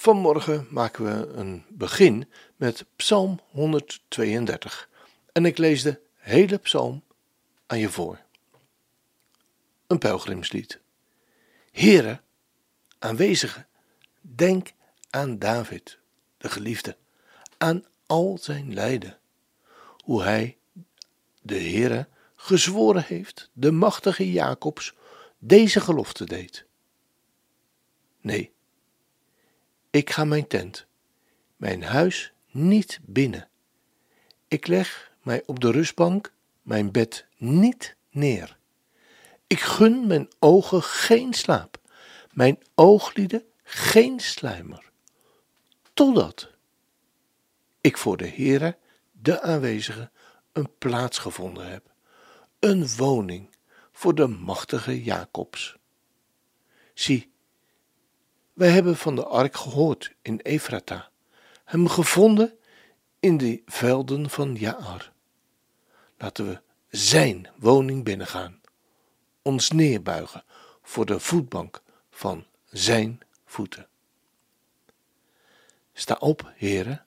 [0.00, 4.88] Vanmorgen maken we een begin met Psalm 132.
[5.32, 7.02] En ik lees de hele psalm
[7.66, 8.20] aan je voor.
[9.86, 10.80] Een pelgrimslied.
[11.72, 12.20] Here,
[12.98, 13.66] aanwezige,
[14.20, 14.72] denk
[15.10, 15.98] aan David,
[16.36, 16.96] de geliefde,
[17.58, 19.18] aan al zijn lijden.
[20.04, 20.58] Hoe hij,
[21.42, 24.94] de Heere, gezworen heeft, de machtige Jacobs,
[25.38, 26.64] deze gelofte deed.
[28.20, 28.52] Nee,
[29.90, 30.86] ik ga mijn tent,
[31.56, 33.48] mijn huis niet binnen.
[34.48, 38.58] Ik leg mij op de rustbank, mijn bed niet neer.
[39.46, 41.80] Ik gun mijn ogen geen slaap,
[42.32, 44.90] mijn ooglieden geen sluimer,
[45.94, 46.50] totdat
[47.80, 48.78] ik voor de Heere,
[49.12, 50.10] de aanwezige,
[50.52, 51.92] een plaats gevonden heb,
[52.58, 53.56] een woning
[53.92, 55.76] voor de machtige Jacobs.
[56.94, 57.29] Zie,
[58.60, 61.10] wij hebben van de ark gehoord in Efrata,
[61.64, 62.58] hem gevonden
[63.20, 65.12] in de velden van Jaar.
[66.18, 68.60] Laten we zijn woning binnengaan,
[69.42, 70.44] ons neerbuigen
[70.82, 73.88] voor de voetbank van zijn voeten.
[75.92, 77.04] Sta op, heren,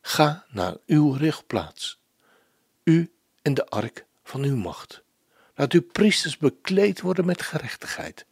[0.00, 2.00] ga naar uw richtplaats,
[2.84, 5.02] u en de ark van uw macht.
[5.54, 8.26] Laat uw priesters bekleed worden met gerechtigheid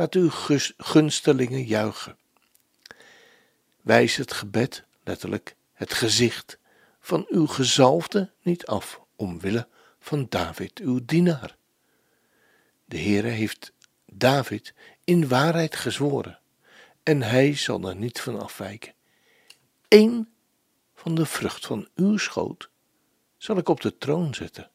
[0.00, 0.30] Laat uw
[0.76, 2.18] gunstelingen juichen.
[3.80, 6.58] Wijs het gebed, letterlijk het gezicht,
[7.00, 11.56] van uw gezalfde niet af, omwille van David, uw dienaar.
[12.84, 13.72] De Heere heeft
[14.12, 16.38] David in waarheid gezworen,
[17.02, 18.94] en hij zal er niet van afwijken.
[19.88, 20.28] Eén
[20.94, 22.70] van de vrucht van uw schoot
[23.36, 24.70] zal ik op de troon zetten.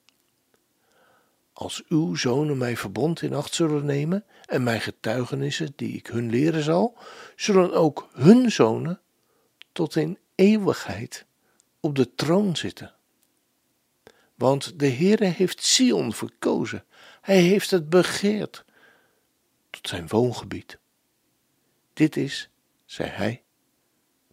[1.58, 6.30] Als uw zonen mij verbond in acht zullen nemen en mijn getuigenissen die ik hun
[6.30, 6.98] leren zal,
[7.36, 9.02] zullen ook hun zonen
[9.72, 11.26] tot in eeuwigheid
[11.80, 12.94] op de troon zitten.
[14.36, 16.86] Want de Heere heeft Sion verkozen,
[17.22, 18.66] hij heeft het begeerd
[19.70, 20.78] tot zijn woongebied.
[21.94, 22.50] Dit is,
[22.86, 23.44] zei hij,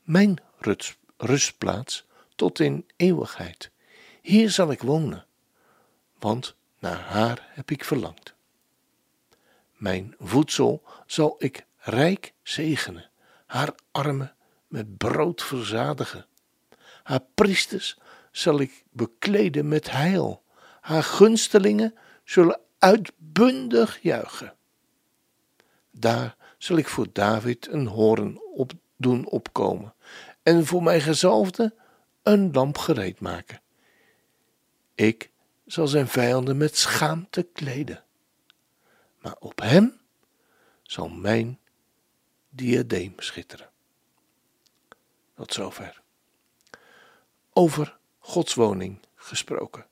[0.02, 0.38] mijn
[1.16, 3.70] rustplaats tot in eeuwigheid.
[4.22, 5.26] Hier zal ik wonen,
[6.18, 8.34] want naar haar heb ik verlangd.
[9.76, 13.10] Mijn voedsel zal ik rijk zegenen,
[13.46, 14.34] haar armen
[14.68, 16.26] met brood verzadigen.
[17.02, 17.98] Haar priesters
[18.30, 20.42] zal ik bekleden met heil,
[20.80, 21.94] haar gunstelingen
[22.24, 24.54] zullen uitbundig juichen.
[25.90, 29.94] Daar zal ik voor David een hoorn op doen opkomen
[30.42, 31.74] en voor mijn gezalfde
[32.22, 33.60] een lamp gereed maken.
[34.94, 35.31] Ik
[35.72, 38.04] zal zijn vijanden met schaamte kleden.
[39.18, 40.00] Maar op hem
[40.82, 41.58] zal mijn
[42.48, 43.70] diadeem schitteren.
[45.34, 46.02] Tot zover.
[47.52, 49.86] Over Gods woning gesproken.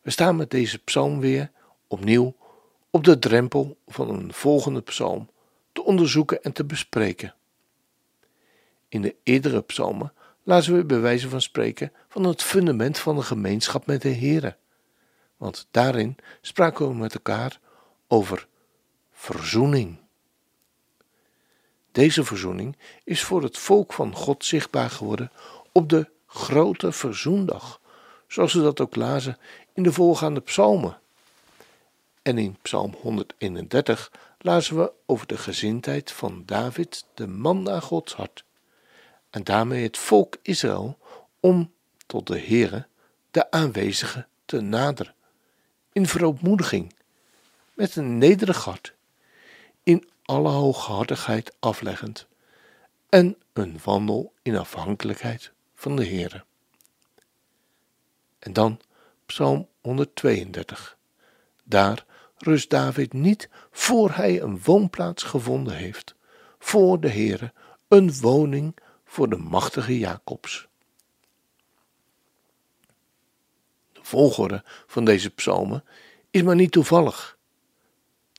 [0.00, 1.50] We staan met deze psalm weer
[1.86, 2.36] opnieuw
[2.90, 5.30] op de drempel van een volgende psalm
[5.72, 7.34] te onderzoeken en te bespreken.
[8.88, 10.12] In de eerdere psalmen
[10.44, 14.56] laten we bij wijze van spreken van het fundament van de gemeenschap met de Heere.
[15.36, 17.60] Want daarin spraken we met elkaar
[18.08, 18.46] over
[19.12, 19.98] verzoening.
[21.92, 25.32] Deze verzoening is voor het volk van God zichtbaar geworden
[25.72, 27.80] op de grote verzoendag,
[28.28, 29.38] zoals we dat ook lazen
[29.72, 30.98] in de voorgaande psalmen.
[32.22, 38.14] En in Psalm 131 lazen we over de gezindheid van David, de man naar Gods
[38.14, 38.44] hart
[39.34, 40.98] en daarmee het volk Israël
[41.40, 41.72] om
[42.06, 42.86] tot de Heere,
[43.30, 45.14] de aanwezige, te naderen,
[45.92, 46.94] in verootmoediging,
[47.72, 48.94] met een nederig hart,
[49.82, 52.26] in alle hooghartigheid afleggend,
[53.08, 56.44] en een wandel in afhankelijkheid van de Heere.
[58.38, 58.80] En dan
[59.26, 60.96] Psalm 132.
[61.64, 62.04] Daar
[62.38, 66.14] rust David niet voor hij een woonplaats gevonden heeft,
[66.58, 67.52] voor de Heere,
[67.88, 68.74] een woning
[69.14, 70.68] voor de machtige Jacobs.
[73.92, 75.84] De volgorde van deze psalmen
[76.30, 77.38] is maar niet toevallig,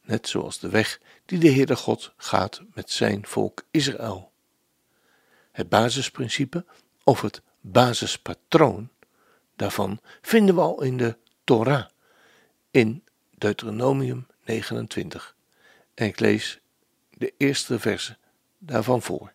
[0.04, 4.32] net zoals de weg die de Heere God gaat met zijn volk Israël.
[5.52, 6.66] Het basisprincipe,
[7.04, 8.90] Of het basispatroon
[9.56, 11.86] daarvan vinden we al in de Torah,
[12.72, 13.04] in
[13.38, 15.36] Deuteronomium 29.
[15.94, 16.60] En ik lees
[17.10, 18.18] de eerste verse
[18.58, 19.35] daarvan voor.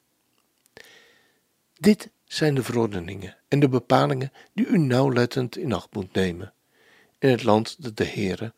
[1.81, 6.53] Dit zijn de verordeningen en de bepalingen die u nauwlettend in acht moet nemen
[7.19, 8.53] in het land dat de Heere,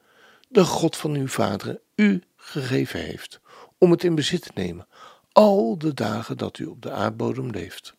[0.49, 3.41] de God van uw vaderen, u gegeven heeft,
[3.79, 4.87] om het in bezit te nemen,
[5.33, 7.95] al de dagen dat u op de aardbodem leeft.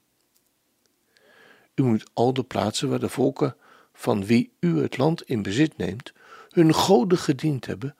[1.75, 3.55] U moet al de plaatsen waar de volken
[3.93, 6.13] van wie u het land in bezit neemt,
[6.49, 7.95] hun goden gediend hebben,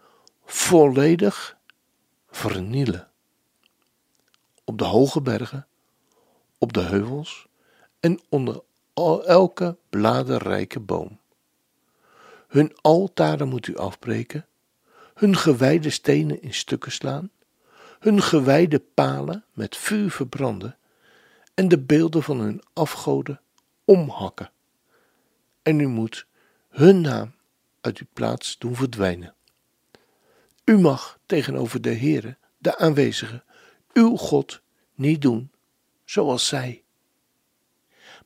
[0.46, 1.58] volledig
[2.30, 3.10] vernielen.
[4.64, 5.68] Op de hoge bergen,
[6.64, 7.48] op de heuvels
[8.00, 8.62] en onder
[9.26, 11.20] elke bladerrijke boom.
[12.48, 14.46] Hun altaren moet u afbreken,
[15.14, 17.32] hun gewijde stenen in stukken slaan,
[18.00, 20.78] hun gewijde palen met vuur verbranden
[21.54, 23.42] en de beelden van hun afgoden
[23.86, 24.52] omhakken.
[25.62, 26.26] En u moet
[26.70, 27.36] hun naam
[27.82, 29.34] uit uw plaats doen verdwijnen.
[30.66, 33.44] U mag tegenover de Heere, de aanwezige,
[33.94, 34.62] uw God
[34.96, 35.52] niet doen
[36.14, 36.84] zoals zij,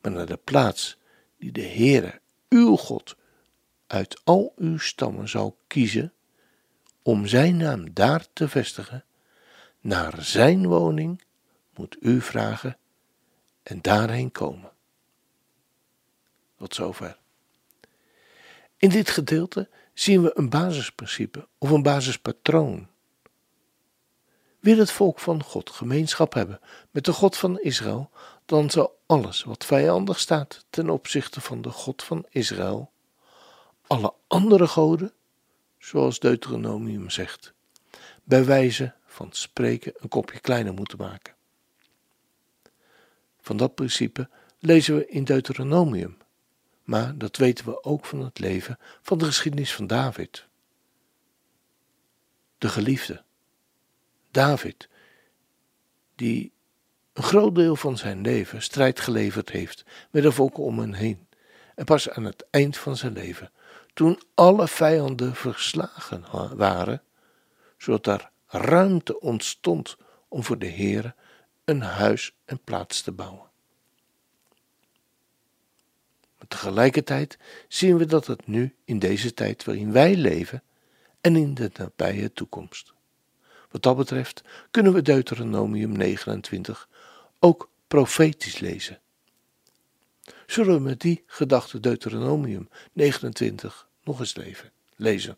[0.01, 0.97] maar naar de plaats
[1.37, 3.15] die de Heere, uw God,
[3.87, 6.13] uit al uw stammen zal kiezen
[7.01, 9.05] om zijn naam daar te vestigen,
[9.79, 11.23] naar zijn woning
[11.75, 12.77] moet u vragen
[13.63, 14.71] en daarheen komen.
[16.57, 17.17] Tot zover.
[18.77, 22.87] In dit gedeelte zien we een basisprincipe of een basispatroon.
[24.67, 26.59] Wil het volk van God gemeenschap hebben
[26.91, 28.09] met de God van Israël,
[28.45, 32.91] dan zal alles wat vijandig staat ten opzichte van de God van Israël,
[33.87, 35.13] alle andere goden,
[35.77, 37.53] zoals Deuteronomium zegt,
[38.23, 41.35] bij wijze van spreken een kopje kleiner moeten maken.
[43.41, 44.29] Van dat principe
[44.59, 46.17] lezen we in Deuteronomium,
[46.83, 50.47] maar dat weten we ook van het leven van de geschiedenis van David.
[52.57, 53.25] De geliefde,
[54.37, 54.89] David,
[56.15, 56.51] die
[57.13, 61.27] een groot deel van zijn leven strijd geleverd heeft met de volken om hem heen.
[61.75, 63.51] En pas aan het eind van zijn leven,
[63.93, 66.25] toen alle vijanden verslagen
[66.55, 67.01] waren,
[67.77, 69.97] zodat er ruimte ontstond
[70.27, 71.15] om voor de Heere
[71.65, 73.49] een huis en plaats te bouwen.
[76.37, 77.37] Maar tegelijkertijd
[77.67, 80.63] zien we dat het nu in deze tijd waarin wij leven
[81.21, 82.95] en in de nabije toekomst.
[83.69, 86.89] Wat dat betreft kunnen we Deuteronomium 29
[87.39, 88.99] ook profetisch lezen.
[90.45, 95.37] Zullen we met die gedachte Deuteronomium 29 nog eens leven, lezen?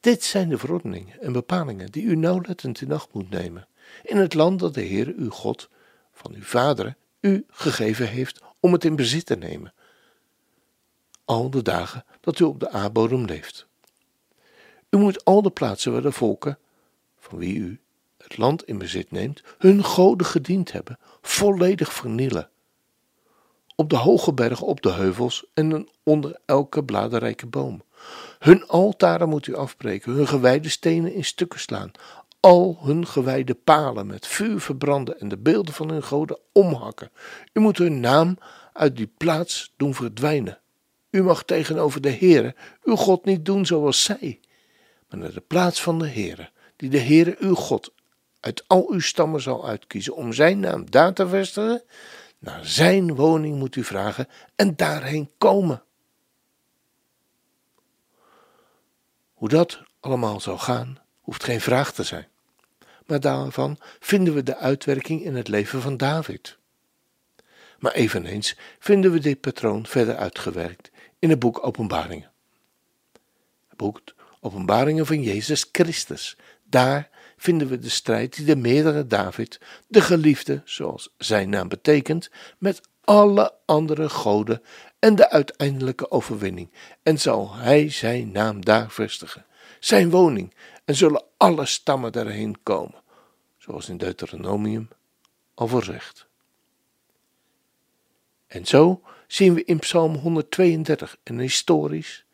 [0.00, 3.68] Dit zijn de verordeningen en bepalingen die u nauwlettend in acht moet nemen,
[4.02, 5.68] in het land dat de Heer uw God
[6.12, 9.74] van uw vaderen u gegeven heeft om het in bezit te nemen,
[11.24, 13.66] al de dagen dat u op de aardbodem leeft.
[14.96, 16.58] U moet al de plaatsen waar de volken,
[17.18, 17.80] van wie u
[18.18, 22.48] het land in bezit neemt, hun goden gediend hebben, volledig vernielen.
[23.74, 27.82] Op de hoge bergen, op de heuvels en onder elke bladerrijke boom.
[28.38, 31.90] Hun altaren moet u afbreken, hun gewijde stenen in stukken slaan,
[32.40, 37.10] al hun gewijde palen met vuur verbranden en de beelden van hun goden omhakken.
[37.52, 38.38] U moet hun naam
[38.72, 40.58] uit die plaats doen verdwijnen.
[41.10, 44.40] U mag tegenover de Heere uw God niet doen zoals zij,
[45.08, 47.92] maar naar de plaats van de Heere, die de Heere uw God
[48.40, 51.82] uit al uw stammen zal uitkiezen om zijn naam daar te vestigen.
[52.38, 55.82] Naar zijn woning moet u vragen en daarheen komen.
[59.34, 62.28] Hoe dat allemaal zal gaan, hoeft geen vraag te zijn.
[63.06, 66.58] Maar daarvan vinden we de uitwerking in het leven van David.
[67.78, 72.30] Maar eveneens vinden we dit patroon verder uitgewerkt in het boek Openbaringen.
[73.68, 74.00] Het boek
[74.46, 76.36] Openbaringen van Jezus Christus.
[76.64, 82.30] Daar vinden we de strijd die de meerdere David, de geliefde, zoals zijn naam betekent,
[82.58, 84.62] met alle andere goden
[84.98, 86.70] en de uiteindelijke overwinning.
[87.02, 89.46] En zal hij zijn naam daar vestigen,
[89.80, 93.02] zijn woning, en zullen alle stammen daarheen komen,
[93.58, 94.88] zoals in Deuteronomium
[95.54, 96.26] al voorzegd.
[98.46, 102.25] En zo zien we in Psalm 132 een historisch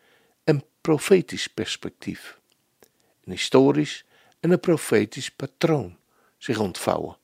[0.83, 2.41] profetisch perspectief.
[3.25, 4.05] Een historisch
[4.41, 5.97] en een profetisch patroon
[6.39, 7.17] zich ontvouwen.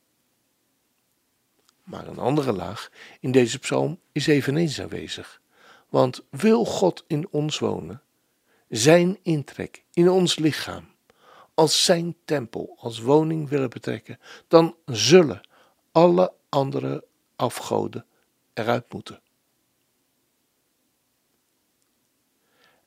[1.82, 5.40] Maar een andere laag in deze psalm is eveneens aanwezig.
[5.88, 8.02] Want wil God in ons wonen,
[8.68, 10.88] zijn intrek in ons lichaam,
[11.54, 15.40] als zijn tempel, als woning willen betrekken, dan zullen
[15.92, 17.04] alle andere
[17.36, 18.06] afgoden
[18.54, 19.20] eruit moeten.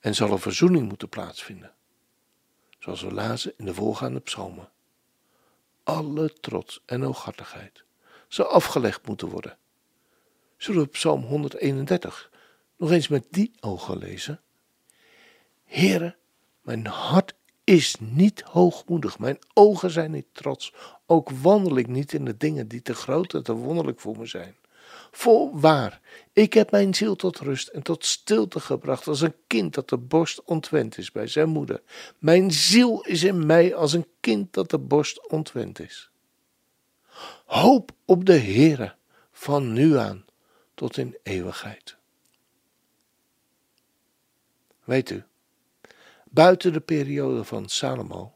[0.02, 1.74] En zal een verzoening moeten plaatsvinden,
[2.80, 4.70] zoals we lazen in de voorgaande psalmen.
[5.84, 7.84] Alle trots en hooghartigheid
[8.28, 9.58] zal afgelegd moeten worden.
[10.58, 12.32] Zullen we Psalm 131
[12.78, 14.42] nog eens met die ogen lezen?
[15.64, 16.16] Heere,
[16.62, 20.74] mijn hart is niet hoogmoedig, mijn ogen zijn niet trots,
[21.06, 24.26] ook wandel ik niet in de dingen die te groot en te wonderlijk voor me
[24.26, 24.56] zijn.
[25.12, 26.02] Voorwaar,
[26.34, 29.98] ik heb mijn ziel tot rust en tot stilte gebracht als een kind dat de
[29.98, 31.82] borst ontwend is bij zijn moeder.
[32.18, 36.10] Mijn ziel is in mij als een kind dat de borst ontwend is.
[37.46, 38.96] Hoop op de Heere
[39.32, 40.26] van nu aan
[40.74, 41.98] tot in eeuwigheid.
[44.84, 45.24] Weet u,
[46.30, 48.36] buiten de periode van Salomo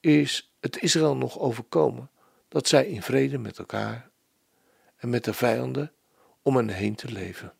[0.00, 2.10] is het Israël nog overkomen
[2.48, 4.10] dat zij in vrede met elkaar
[4.96, 5.92] en met de vijanden
[6.42, 7.52] om hen heen te leven.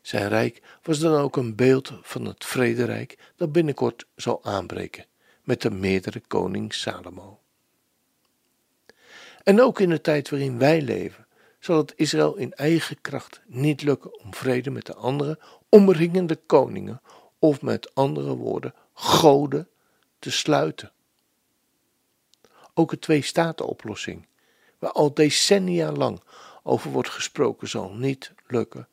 [0.00, 5.04] Zijn rijk was dan ook een beeld van het vrederijk dat binnenkort zal aanbreken
[5.42, 7.40] met de meerdere koning Salomo.
[9.42, 11.26] En ook in de tijd waarin wij leven,
[11.58, 17.00] zal het Israël in eigen kracht niet lukken om vrede met de andere omringende koningen,
[17.38, 19.68] of met andere woorden, goden,
[20.18, 20.92] te sluiten.
[22.74, 24.26] Ook de twee-staten-oplossing,
[24.78, 26.20] waar al decennia lang
[26.62, 28.88] over wordt gesproken, zal niet lukken,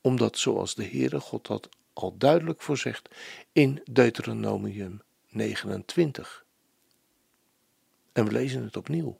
[0.00, 3.08] omdat, zoals de Heere God dat al duidelijk voorzegt
[3.52, 6.44] in Deuteronomium 29.
[8.12, 9.18] En we lezen het opnieuw.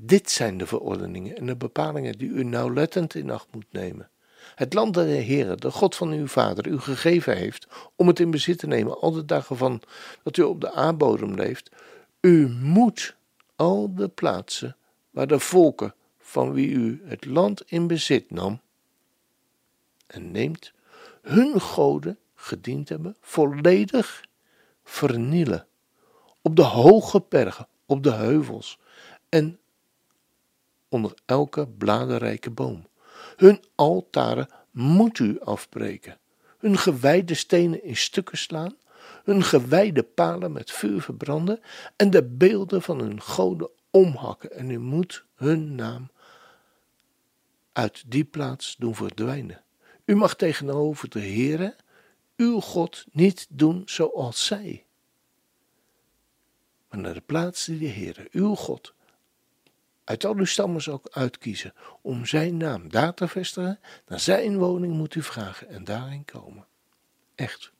[0.00, 4.10] Dit zijn de verordeningen en de bepalingen die u nauwlettend in acht moet nemen.
[4.54, 8.20] Het land dat de Heere, de God van uw vader, u gegeven heeft om het
[8.20, 9.82] in bezit te nemen al de dagen van
[10.22, 11.70] dat u op de aardbodem leeft.
[12.20, 13.16] U moet
[13.60, 14.76] al de plaatsen
[15.10, 18.60] waar de volken van wie u het land in bezit nam
[20.06, 20.72] en neemt,
[21.22, 24.24] hun goden gediend hebben, volledig
[24.84, 25.66] vernielen.
[26.42, 28.78] Op de hoge bergen, op de heuvels
[29.28, 29.58] en
[30.88, 32.88] onder elke bladerrijke boom.
[33.36, 36.18] Hun altaren moet u afbreken,
[36.58, 38.76] hun gewijde stenen in stukken slaan,
[39.24, 41.60] hun gewijde palen met vuur verbranden
[41.96, 44.52] en de beelden van hun goden omhakken.
[44.52, 46.10] En u moet hun naam
[47.72, 49.64] uit die plaats doen verdwijnen.
[50.04, 51.76] U mag tegenover de Heere,
[52.36, 54.86] uw God, niet doen zoals zij.
[56.88, 58.94] Maar naar de plaats die de Heere, uw God,
[60.04, 63.80] uit al uw stammen zal uitkiezen om zijn naam daar te vestigen.
[64.06, 66.66] Naar zijn woning moet u vragen en daarin komen.
[67.34, 67.72] Echt.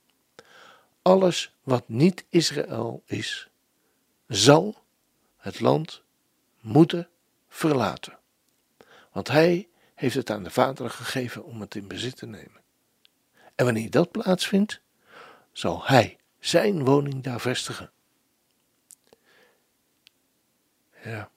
[1.11, 3.49] Alles wat niet Israël is,
[4.27, 4.85] zal
[5.37, 6.03] het land
[6.61, 7.09] moeten
[7.49, 8.19] verlaten.
[9.13, 12.61] Want hij heeft het aan de vaderen gegeven om het in bezit te nemen.
[13.55, 14.81] En wanneer dat plaatsvindt,
[15.53, 17.91] zal hij zijn woning daar vestigen.
[21.05, 21.31] Ja.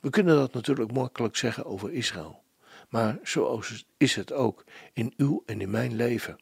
[0.00, 2.42] We kunnen dat natuurlijk makkelijk zeggen over Israël,
[2.88, 3.62] maar zo
[3.96, 6.38] is het ook in uw en in mijn leven.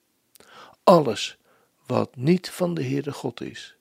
[0.84, 1.38] Alles
[1.86, 3.76] wat niet van de Heere God is,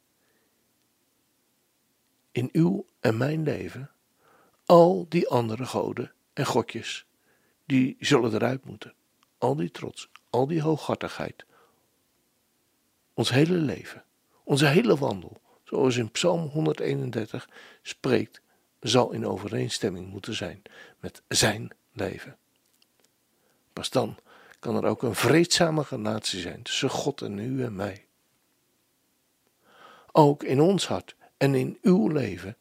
[2.32, 3.92] in uw en mijn leven,
[4.66, 7.06] al die andere goden en godjes,
[7.66, 8.94] die zullen eruit moeten.
[9.38, 11.46] Al die trots, al die hooghartigheid.
[13.14, 14.04] Ons hele leven,
[14.44, 17.50] onze hele wandel, zoals in Psalm 131
[17.82, 18.42] spreekt
[18.80, 20.62] zal in overeenstemming moeten zijn
[21.00, 22.38] met zijn leven.
[23.74, 24.18] Pas dan
[24.64, 28.06] kan er ook een vreedzame relatie zijn tussen God en u en mij.
[30.12, 32.58] Ook in ons hart en in uw leven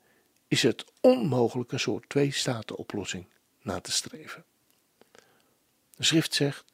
[0.49, 3.27] is het onmogelijk een soort twee-staten-oplossing
[3.61, 4.45] na te streven.
[5.97, 6.65] De schrift zegt: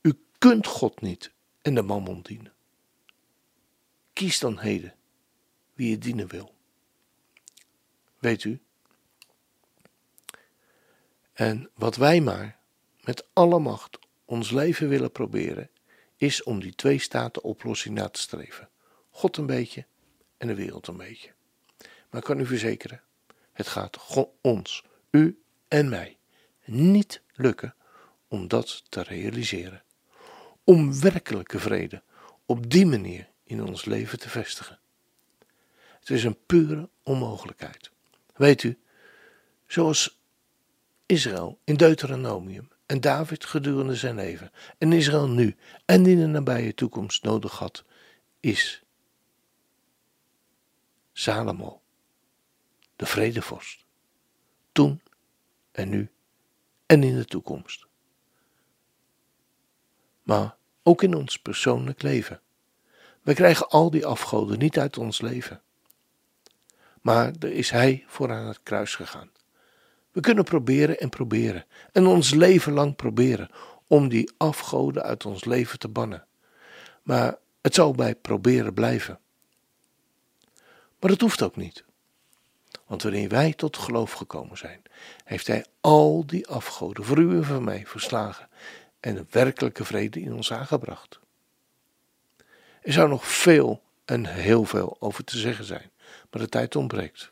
[0.00, 1.30] U kunt God niet
[1.62, 2.52] en de mammon dienen.
[4.12, 4.94] Kies dan heden
[5.74, 6.54] wie je dienen wil.
[8.18, 8.60] Weet u,
[11.32, 12.58] en wat wij maar
[13.00, 15.70] met alle macht ons leven willen proberen,
[16.16, 18.68] is om die twee staten oplossing na te streven.
[19.10, 19.86] God een beetje
[20.36, 21.32] en de wereld een beetje.
[22.10, 23.02] Maar ik kan u verzekeren,
[23.52, 23.98] het gaat
[24.40, 26.16] ons, u en mij,
[26.64, 27.74] niet lukken
[28.28, 29.82] om dat te realiseren.
[30.64, 32.02] Om werkelijke vrede
[32.46, 34.78] op die manier in ons leven te vestigen.
[36.00, 37.90] Het is een pure onmogelijkheid.
[38.34, 38.78] Weet u,
[39.66, 40.18] zoals
[41.06, 46.74] Israël in Deuteronomium en David gedurende zijn leven en Israël nu en in de nabije
[46.74, 47.84] toekomst nodig had,
[48.40, 48.82] is
[51.12, 51.82] Salomo,
[52.96, 53.84] de vredevorst.
[54.72, 55.02] toen
[55.72, 56.10] en nu
[56.86, 57.86] en in de toekomst.
[60.22, 62.40] Maar ook in ons persoonlijk leven.
[63.22, 65.62] Wij krijgen al die afgoden niet uit ons leven.
[67.00, 69.30] Maar er is Hij voor aan het kruis gegaan.
[70.14, 73.50] We kunnen proberen en proberen en ons leven lang proberen
[73.86, 76.26] om die afgoden uit ons leven te bannen.
[77.02, 79.18] Maar het zal bij proberen blijven.
[81.00, 81.84] Maar dat hoeft ook niet.
[82.86, 84.82] Want wanneer wij tot geloof gekomen zijn,
[85.24, 88.48] heeft Hij al die afgoden voor u en voor mij verslagen
[89.00, 91.20] en een werkelijke vrede in ons aangebracht.
[92.82, 95.90] Er zou nog veel en heel veel over te zeggen zijn,
[96.30, 97.28] maar de tijd ontbreekt.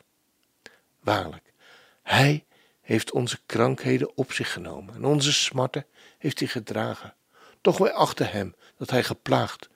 [0.99, 1.53] Waarlijk,
[2.01, 2.45] Hij
[2.83, 5.85] heeft onze krankheden op zich genomen en onze smarten
[6.17, 7.15] heeft hij gedragen.
[7.61, 9.69] Toch wij achten hem dat hij geplaagd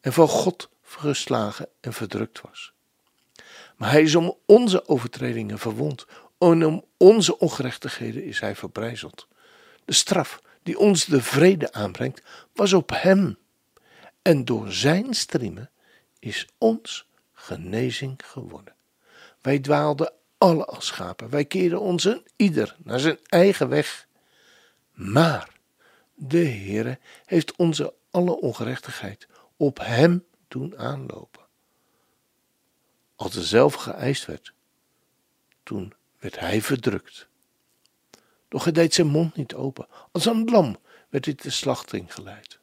[0.00, 2.72] en van God geslagen en verdrukt was.
[3.76, 6.06] Maar hij is om onze overtredingen verwond
[6.38, 9.28] en om onze ongerechtigheden is hij verbrijzeld.
[9.84, 12.22] De straf die ons de vrede aanbrengt
[12.52, 13.38] was op hem
[14.22, 15.70] en door zijn striemen
[16.18, 18.74] is ons genezing geworden.
[19.40, 24.06] Wij dwaalden alle als schapen, wij keerden ons ieder naar zijn eigen weg.
[24.92, 25.50] Maar
[26.14, 29.26] de Heere heeft onze alle ongerechtigheid
[29.56, 31.42] op hem doen aanlopen.
[33.16, 34.52] Als er zelf geëist werd,
[35.62, 37.28] toen werd hij verdrukt.
[38.48, 39.86] Doch hij deed zijn mond niet open.
[40.12, 40.78] Als een lam
[41.08, 42.58] werd hij de slachting geleid.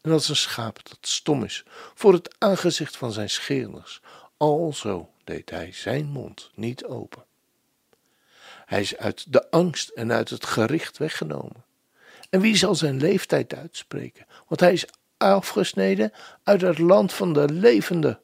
[0.00, 1.64] En als een schaap dat stom is
[1.94, 4.00] voor het aangezicht van zijn scheerders,
[4.36, 7.24] alzo deed hij zijn mond niet open.
[8.64, 11.64] Hij is uit de angst en uit het gericht weggenomen.
[12.30, 14.26] En wie zal zijn leeftijd uitspreken?
[14.48, 16.12] Want hij is afgesneden
[16.42, 18.20] uit het land van de levenden.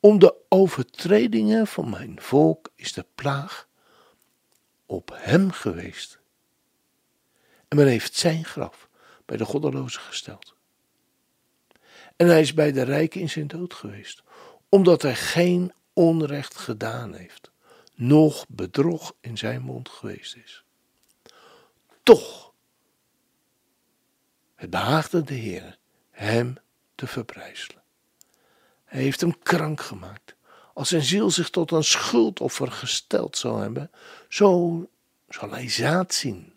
[0.00, 3.68] Om de overtredingen van mijn volk is de plaag
[4.86, 6.18] op hem geweest.
[7.68, 8.88] En men heeft zijn graf
[9.24, 10.54] bij de goddelozen gesteld.
[12.16, 14.22] En hij is bij de rijken in zijn dood geweest,
[14.68, 17.50] omdat hij geen onrecht gedaan heeft,
[17.94, 20.64] noch bedrog in zijn mond geweest is.
[22.02, 22.52] Toch,
[24.54, 25.78] het behaagde de Heer
[26.10, 26.56] hem
[26.94, 27.82] te verbrijzelen.
[28.84, 30.36] Hij heeft hem krank gemaakt.
[30.74, 33.90] Als zijn ziel zich tot een schuldoffer gesteld zou hebben,
[34.28, 34.88] zo
[35.28, 36.52] zal hij zaad zien.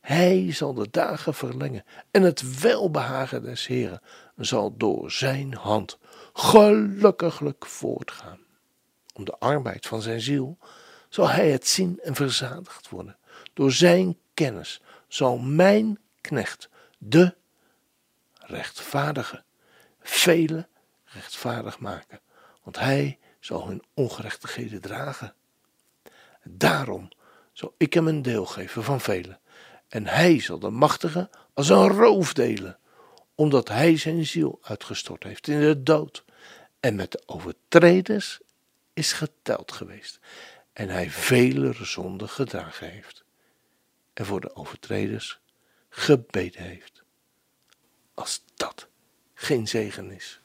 [0.00, 4.00] Hij zal de dagen verlengen en het welbehagen des Heren
[4.36, 5.98] zal door zijn hand
[6.32, 8.38] gelukkiglijk voortgaan.
[9.14, 10.58] Om de arbeid van zijn ziel
[11.08, 13.16] zal hij het zien en verzadigd worden.
[13.52, 16.68] Door zijn kennis zal mijn knecht,
[16.98, 17.34] de
[18.34, 19.44] rechtvaardige,
[20.00, 20.68] vele
[21.04, 22.20] rechtvaardig maken,
[22.62, 25.34] want hij zal hun ongerechtigheden dragen.
[26.42, 27.08] Daarom
[27.52, 29.40] zal ik hem een deel geven van velen,
[29.88, 32.78] en hij zal de machtige als een roof delen,
[33.34, 36.24] omdat hij zijn ziel uitgestort heeft in de dood,
[36.80, 38.40] en met de overtreders
[38.92, 40.20] is geteld geweest,
[40.72, 43.24] en hij vele zonden gedragen heeft,
[44.12, 45.38] en voor de overtreders
[45.88, 47.02] gebeden heeft.
[48.14, 48.88] Als dat
[49.34, 50.40] geen zegen is.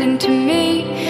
[0.00, 1.09] something to me.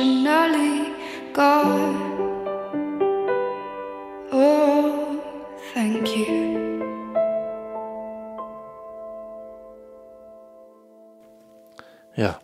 [0.00, 0.94] Unconditionally,
[1.32, 1.94] God.
[4.32, 5.20] Oh,
[5.74, 6.58] thank you.
[12.14, 12.40] Ja,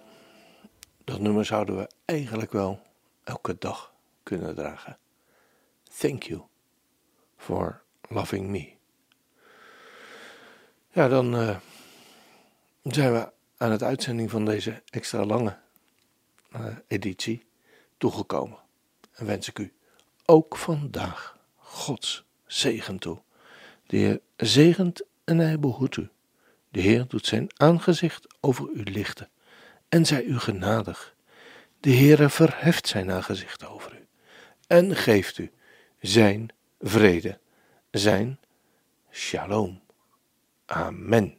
[1.04, 2.80] dat nummer zouden we eigenlijk wel
[3.24, 4.98] elke dag kunnen dragen.
[5.98, 6.42] Thank you
[7.36, 8.74] for loving me.
[10.92, 11.56] Ja, dan eh,
[12.82, 15.56] zijn we aan het uitzending van deze extra lange
[16.50, 17.45] eh, editie
[17.98, 18.58] toegekomen.
[19.12, 19.72] En wens ik u
[20.24, 23.22] ook vandaag Gods zegen toe.
[23.86, 26.08] De Heer zegent en hij behoedt u.
[26.68, 29.30] De Heer doet zijn aangezicht over u lichten
[29.88, 31.14] en zij u genadig.
[31.80, 34.06] De Heere verheft zijn aangezicht over u
[34.66, 35.50] en geeft u
[36.00, 36.48] zijn
[36.80, 37.38] vrede,
[37.90, 38.40] zijn
[39.10, 39.80] shalom.
[40.66, 41.38] Amen.